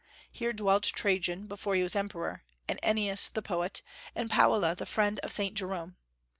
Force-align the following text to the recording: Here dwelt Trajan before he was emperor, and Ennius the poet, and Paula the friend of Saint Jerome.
Here 0.31 0.51
dwelt 0.51 0.81
Trajan 0.85 1.45
before 1.45 1.75
he 1.75 1.83
was 1.83 1.95
emperor, 1.95 2.43
and 2.67 2.79
Ennius 2.81 3.29
the 3.29 3.43
poet, 3.43 3.83
and 4.15 4.31
Paula 4.31 4.73
the 4.75 4.87
friend 4.87 5.19
of 5.19 5.31
Saint 5.31 5.53
Jerome. 5.53 5.95